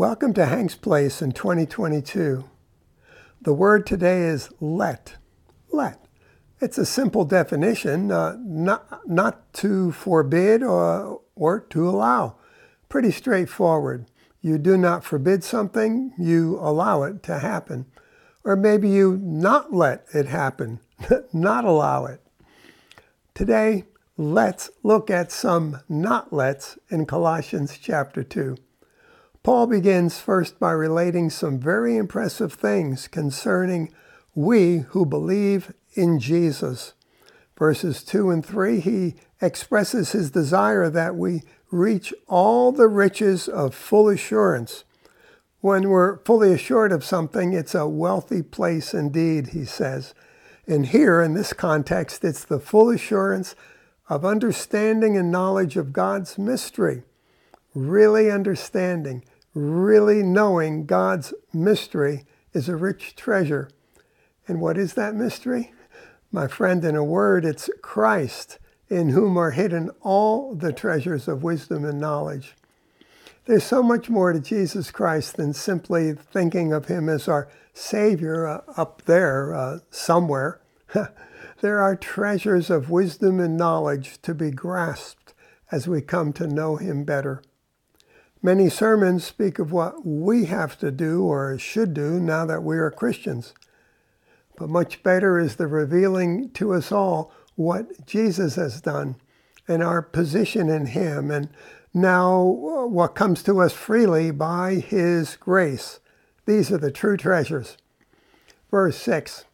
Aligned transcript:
Welcome 0.00 0.32
to 0.32 0.46
Hank's 0.46 0.76
Place 0.76 1.20
in 1.20 1.32
2022. 1.32 2.48
The 3.42 3.52
word 3.52 3.84
today 3.84 4.22
is 4.22 4.48
let. 4.58 5.16
Let. 5.70 6.06
It's 6.58 6.78
a 6.78 6.86
simple 6.86 7.26
definition, 7.26 8.10
uh, 8.10 8.38
not, 8.40 9.06
not 9.06 9.52
to 9.52 9.92
forbid 9.92 10.62
or, 10.62 11.20
or 11.36 11.60
to 11.68 11.86
allow. 11.86 12.36
Pretty 12.88 13.10
straightforward. 13.10 14.06
You 14.40 14.56
do 14.56 14.78
not 14.78 15.04
forbid 15.04 15.44
something, 15.44 16.14
you 16.18 16.58
allow 16.62 17.02
it 17.02 17.22
to 17.24 17.40
happen. 17.40 17.84
Or 18.42 18.56
maybe 18.56 18.88
you 18.88 19.18
not 19.22 19.74
let 19.74 20.06
it 20.14 20.28
happen, 20.28 20.80
not 21.34 21.66
allow 21.66 22.06
it. 22.06 22.22
Today, 23.34 23.84
let's 24.16 24.70
look 24.82 25.10
at 25.10 25.30
some 25.30 25.80
not 25.90 26.32
lets 26.32 26.78
in 26.88 27.04
Colossians 27.04 27.76
chapter 27.76 28.22
2. 28.22 28.56
Paul 29.42 29.68
begins 29.68 30.18
first 30.18 30.60
by 30.60 30.72
relating 30.72 31.30
some 31.30 31.58
very 31.58 31.96
impressive 31.96 32.52
things 32.52 33.08
concerning 33.08 33.90
we 34.34 34.78
who 34.88 35.06
believe 35.06 35.72
in 35.94 36.18
Jesus. 36.18 36.92
Verses 37.58 38.02
2 38.04 38.30
and 38.30 38.44
3, 38.44 38.80
he 38.80 39.14
expresses 39.40 40.12
his 40.12 40.30
desire 40.30 40.90
that 40.90 41.16
we 41.16 41.42
reach 41.70 42.12
all 42.28 42.70
the 42.70 42.88
riches 42.88 43.48
of 43.48 43.74
full 43.74 44.10
assurance. 44.10 44.84
When 45.60 45.88
we're 45.88 46.18
fully 46.18 46.52
assured 46.52 46.92
of 46.92 47.04
something, 47.04 47.54
it's 47.54 47.74
a 47.74 47.88
wealthy 47.88 48.42
place 48.42 48.92
indeed, 48.92 49.48
he 49.48 49.64
says. 49.64 50.14
And 50.66 50.86
here, 50.86 51.22
in 51.22 51.32
this 51.34 51.54
context, 51.54 52.24
it's 52.24 52.44
the 52.44 52.60
full 52.60 52.90
assurance 52.90 53.54
of 54.08 54.24
understanding 54.24 55.16
and 55.16 55.30
knowledge 55.30 55.76
of 55.76 55.92
God's 55.92 56.36
mystery. 56.36 57.04
Really 57.74 58.30
understanding, 58.30 59.24
really 59.54 60.22
knowing 60.22 60.86
God's 60.86 61.34
mystery 61.52 62.24
is 62.52 62.68
a 62.68 62.76
rich 62.76 63.16
treasure. 63.16 63.70
And 64.46 64.60
what 64.60 64.78
is 64.78 64.94
that 64.94 65.14
mystery? 65.14 65.72
My 66.32 66.46
friend, 66.46 66.84
in 66.84 66.96
a 66.96 67.04
word, 67.04 67.44
it's 67.44 67.68
Christ, 67.82 68.58
in 68.88 69.10
whom 69.10 69.36
are 69.36 69.52
hidden 69.52 69.90
all 70.00 70.54
the 70.54 70.72
treasures 70.72 71.28
of 71.28 71.42
wisdom 71.42 71.84
and 71.84 72.00
knowledge. 72.00 72.54
There's 73.46 73.64
so 73.64 73.82
much 73.82 74.08
more 74.08 74.32
to 74.32 74.40
Jesus 74.40 74.90
Christ 74.90 75.36
than 75.36 75.54
simply 75.54 76.12
thinking 76.12 76.72
of 76.72 76.86
him 76.86 77.08
as 77.08 77.26
our 77.26 77.48
Savior 77.72 78.46
uh, 78.46 78.60
up 78.76 79.02
there 79.06 79.54
uh, 79.54 79.78
somewhere. 79.90 80.60
there 81.60 81.80
are 81.80 81.96
treasures 81.96 82.70
of 82.70 82.90
wisdom 82.90 83.40
and 83.40 83.56
knowledge 83.56 84.20
to 84.22 84.34
be 84.34 84.50
grasped 84.50 85.34
as 85.72 85.88
we 85.88 86.00
come 86.00 86.32
to 86.34 86.46
know 86.46 86.76
him 86.76 87.04
better. 87.04 87.42
Many 88.42 88.70
sermons 88.70 89.24
speak 89.24 89.58
of 89.58 89.70
what 89.70 90.06
we 90.06 90.46
have 90.46 90.78
to 90.78 90.90
do 90.90 91.24
or 91.24 91.58
should 91.58 91.92
do 91.92 92.18
now 92.18 92.46
that 92.46 92.62
we 92.62 92.78
are 92.78 92.90
Christians. 92.90 93.52
But 94.56 94.70
much 94.70 95.02
better 95.02 95.38
is 95.38 95.56
the 95.56 95.66
revealing 95.66 96.50
to 96.52 96.72
us 96.72 96.90
all 96.90 97.32
what 97.56 98.06
Jesus 98.06 98.54
has 98.54 98.80
done 98.80 99.16
and 99.68 99.82
our 99.82 100.00
position 100.00 100.68
in 100.68 100.86
Him, 100.86 101.30
and 101.30 101.48
now 101.92 102.42
what 102.42 103.14
comes 103.14 103.42
to 103.44 103.60
us 103.60 103.72
freely 103.72 104.30
by 104.30 104.76
His 104.76 105.36
grace. 105.36 106.00
These 106.46 106.72
are 106.72 106.78
the 106.78 106.90
true 106.90 107.16
treasures. 107.16 107.76
Verse 108.70 108.96
6 108.96 109.44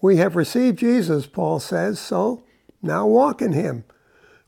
We 0.00 0.16
have 0.16 0.36
received 0.36 0.78
Jesus, 0.78 1.26
Paul 1.26 1.60
says, 1.60 2.00
so 2.00 2.42
now 2.82 3.06
walk 3.06 3.40
in 3.40 3.52
Him 3.52 3.84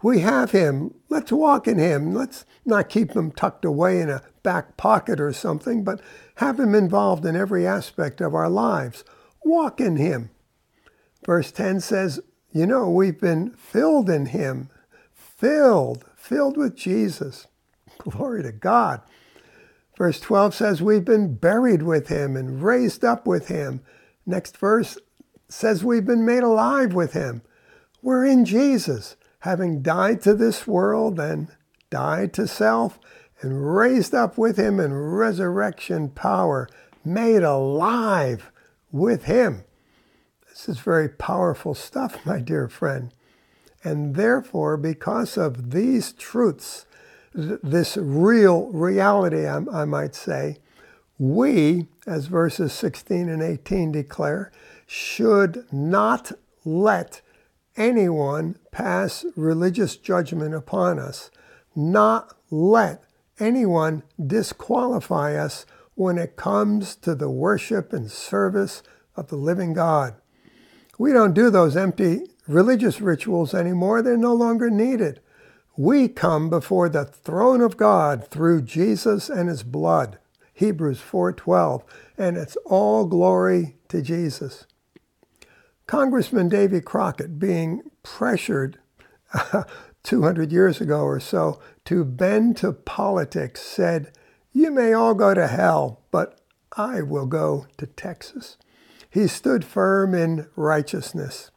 we 0.02 0.20
have 0.20 0.52
him. 0.52 0.95
Let's 1.09 1.33
walk 1.33 1.67
in 1.67 1.78
him. 1.78 2.12
Let's 2.12 2.45
not 2.67 2.91
keep 2.91 3.12
him 3.12 3.33
tucked 3.33 3.64
away 3.64 4.01
in 4.01 4.11
a 4.11 4.23
back 4.42 4.77
pocket 4.77 5.20
or 5.20 5.33
something, 5.33 5.83
but 5.83 6.01
have 6.37 6.61
him 6.61 6.75
involved 6.75 7.25
in 7.25 7.34
every 7.34 7.67
aspect 7.67 8.20
of 8.20 8.34
our 8.34 8.51
lives. 8.51 9.05
Walk 9.45 9.81
in 9.81 9.97
him. 9.97 10.31
Verse 11.25 11.51
10 11.51 11.80
says, 11.80 12.20
You 12.52 12.67
know, 12.67 12.91
we've 12.91 13.20
been 13.20 13.51
filled 13.52 14.11
in 14.11 14.27
him, 14.27 14.69
filled, 15.13 16.05
filled 16.17 16.57
with 16.57 16.77
Jesus. 16.77 17.46
Glory 17.98 18.42
to 18.42 18.52
God. 18.52 19.01
Verse 19.96 20.20
12 20.20 20.55
says, 20.55 20.83
We've 20.83 21.05
been 21.05 21.35
buried 21.35 21.83
with 21.83 22.08
him 22.08 22.36
and 22.36 22.63
raised 22.63 23.05
up 23.05 23.27
with 23.27 23.48
him. 23.48 23.80
Next 24.27 24.57
verse 24.58 24.98
says, 25.48 25.83
We've 25.83 26.07
been 26.07 26.25
made 26.25 26.42
alive 26.42 26.92
with 26.92 27.14
him. 27.14 27.42
We're 28.02 28.25
in 28.25 28.45
Jesus 28.45 29.17
having 29.41 29.83
died 29.83 30.21
to 30.23 30.35
this 30.35 30.67
world 30.67 31.19
and 31.19 31.49
died 31.91 32.33
to 32.35 32.47
self 32.47 32.99
and 33.41 33.77
raised 33.77 34.15
up 34.15 34.37
with 34.37 34.57
him 34.57 34.81
in 34.81 34.93
resurrection 34.93 36.09
power, 36.09 36.69
made 37.05 37.43
alive 37.43 38.51
with 38.91 39.25
him. 39.25 39.65
This 40.49 40.69
is 40.69 40.81
very 40.81 41.09
powerful 41.09 41.75
stuff, 41.75 42.19
my 42.27 42.41
dear 42.41 42.69
friend. 42.69 43.13
And 43.85 44.17
therefore, 44.17 44.77
because 44.77 45.37
of 45.39 45.70
these 45.70 46.13
truths, 46.13 46.87
this 47.33 47.97
real 47.97 48.67
reality, 48.73 49.47
I, 49.47 49.85
might 49.85 50.17
say, 50.17 50.57
we, 51.17 51.87
as 52.07 52.27
verses 52.27 52.73
16 52.73 53.29
and 53.29 53.43
18 53.43 53.93
declare, 53.93 54.51
should 54.87 55.65
not 55.73 56.33
let 56.65 57.20
anyone 57.78 58.58
pass 58.72 59.24
religious 59.36 59.96
judgment 59.96 60.55
upon 60.55 60.98
us, 60.98 61.30
not 61.74 62.34
let 62.50 63.05
anyone 63.39 64.02
disqualify 64.24 65.34
us 65.36 65.64
when 65.94 66.18
it 66.18 66.36
comes 66.36 66.96
to 66.96 67.14
the 67.14 67.30
worship 67.30 67.92
and 67.92 68.11
service 68.11 68.83
of 69.16 69.28
the 69.28 69.36
living 69.36 69.72
God. 69.72 70.14
We 70.98 71.12
don't 71.12 71.34
do 71.34 71.48
those 71.48 71.77
empty 71.77 72.22
religious 72.48 73.00
rituals 73.00 73.55
anymore, 73.55 74.02
they're 74.02 74.16
no 74.16 74.34
longer 74.34 74.70
needed. 74.70 75.20
We 75.77 76.08
come 76.08 76.50
before 76.50 76.89
the 76.89 77.05
throne 77.05 77.60
of 77.60 77.77
God 77.77 78.27
through 78.27 78.62
Jesus 78.62 79.28
and 79.28 79.48
his 79.48 79.62
blood. 79.62 80.18
Hebrews 80.55 81.00
4:12 81.00 81.84
and 82.16 82.36
it's 82.36 82.56
all 82.64 83.06
glory 83.06 83.77
to 83.89 84.02
Jesus. 84.02 84.66
Congressman 85.89 86.51
Davy 86.51 86.83
Crockett 86.83 87.39
being 87.39 87.81
pressured 88.03 88.79
uh, 89.33 89.65
200 90.03 90.53
years 90.53 90.83
ago 90.83 91.01
or 91.01 91.19
so 91.19 91.59
to 91.87 92.05
bend 92.05 92.59
to 92.59 92.75
politics 92.75 93.63
said, 93.63 94.13
You 94.53 94.71
may 94.71 94.93
all 94.93 95.15
go 95.15 95.33
to 95.33 95.47
hell, 95.47 96.03
but 96.11 96.43
I 96.77 97.01
will 97.01 97.25
go 97.25 97.67
to 97.79 97.87
Texas. 97.87 98.59
He 99.09 99.27
stood 99.27 99.65
firm 99.65 100.15
in 100.15 100.47
righteousness. 100.57 101.51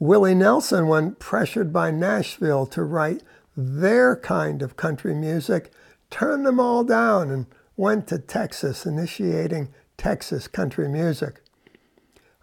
Willie 0.00 0.34
Nelson, 0.34 0.88
when 0.88 1.14
pressured 1.14 1.72
by 1.72 1.92
Nashville 1.92 2.66
to 2.66 2.82
write 2.82 3.22
their 3.56 4.16
kind 4.16 4.62
of 4.62 4.76
country 4.76 5.14
music, 5.14 5.70
turned 6.10 6.44
them 6.44 6.58
all 6.58 6.82
down 6.82 7.30
and 7.30 7.46
went 7.76 8.08
to 8.08 8.18
Texas, 8.18 8.84
initiating 8.84 9.68
Texas 9.96 10.48
country 10.48 10.88
music. 10.88 11.39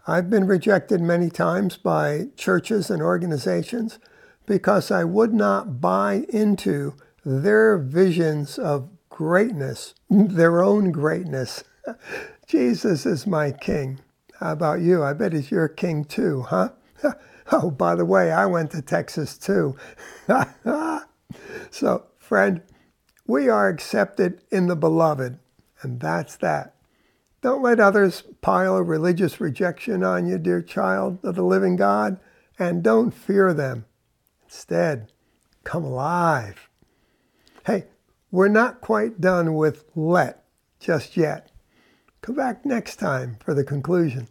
I've 0.08 0.30
been 0.30 0.46
rejected 0.46 1.02
many 1.02 1.28
times 1.28 1.76
by 1.76 2.28
churches 2.34 2.88
and 2.88 3.02
organizations 3.02 3.98
because 4.46 4.90
I 4.90 5.04
would 5.04 5.34
not 5.34 5.82
buy 5.82 6.24
into 6.30 6.94
their 7.26 7.76
visions 7.76 8.58
of 8.58 8.88
greatness, 9.10 9.92
their 10.08 10.62
own 10.62 10.92
greatness. 10.92 11.62
Jesus 12.46 13.04
is 13.04 13.26
my 13.26 13.52
king. 13.52 14.00
How 14.40 14.52
about 14.52 14.80
you? 14.80 15.04
I 15.04 15.12
bet 15.12 15.34
he's 15.34 15.50
your 15.50 15.68
king 15.68 16.04
too, 16.04 16.40
huh? 16.40 16.70
Oh, 17.50 17.70
by 17.70 17.94
the 17.94 18.04
way, 18.04 18.30
I 18.30 18.44
went 18.44 18.70
to 18.72 18.82
Texas 18.82 19.38
too. 19.38 19.74
so, 21.70 22.04
friend, 22.18 22.60
we 23.26 23.48
are 23.48 23.68
accepted 23.68 24.42
in 24.50 24.66
the 24.66 24.76
beloved, 24.76 25.38
and 25.80 25.98
that's 25.98 26.36
that. 26.36 26.74
Don't 27.40 27.62
let 27.62 27.78
others 27.78 28.22
pile 28.40 28.76
a 28.76 28.82
religious 28.82 29.40
rejection 29.40 30.02
on 30.02 30.26
you, 30.26 30.38
dear 30.38 30.60
child 30.60 31.18
of 31.22 31.36
the 31.36 31.44
living 31.44 31.76
God, 31.76 32.18
and 32.58 32.82
don't 32.82 33.12
fear 33.12 33.54
them. 33.54 33.84
Instead, 34.44 35.12
come 35.62 35.84
alive. 35.84 36.68
Hey, 37.64 37.84
we're 38.30 38.48
not 38.48 38.80
quite 38.80 39.20
done 39.20 39.54
with 39.54 39.84
let 39.94 40.44
just 40.80 41.16
yet. 41.16 41.50
Come 42.22 42.34
back 42.34 42.64
next 42.66 42.96
time 42.96 43.36
for 43.44 43.54
the 43.54 43.64
conclusion. 43.64 44.28